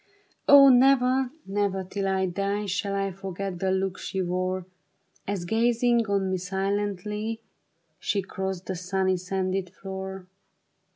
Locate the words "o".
0.49-0.69